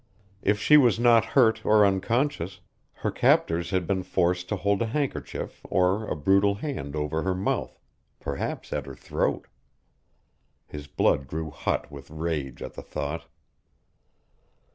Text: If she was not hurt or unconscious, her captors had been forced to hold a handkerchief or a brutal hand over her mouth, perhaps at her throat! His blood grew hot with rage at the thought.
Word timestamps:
If 0.41 0.57
she 0.59 0.77
was 0.77 0.99
not 0.99 1.23
hurt 1.37 1.63
or 1.63 1.85
unconscious, 1.85 2.59
her 3.05 3.11
captors 3.11 3.69
had 3.69 3.85
been 3.85 4.01
forced 4.01 4.49
to 4.49 4.55
hold 4.55 4.81
a 4.81 4.87
handkerchief 4.87 5.61
or 5.63 6.07
a 6.07 6.15
brutal 6.15 6.55
hand 6.55 6.95
over 6.95 7.21
her 7.21 7.35
mouth, 7.35 7.77
perhaps 8.19 8.73
at 8.73 8.87
her 8.87 8.95
throat! 8.95 9.45
His 10.65 10.87
blood 10.87 11.27
grew 11.27 11.51
hot 11.51 11.91
with 11.91 12.09
rage 12.09 12.63
at 12.63 12.73
the 12.73 12.81
thought. 12.81 13.25